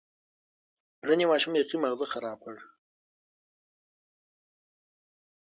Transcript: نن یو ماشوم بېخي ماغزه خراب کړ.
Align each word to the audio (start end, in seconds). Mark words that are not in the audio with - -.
نن 1.07 1.19
یو 1.21 1.29
ماشوم 1.31 1.51
بېخي 1.55 1.77
ماغزه 1.83 2.05
خراب 2.13 2.37
کړ. 2.45 2.55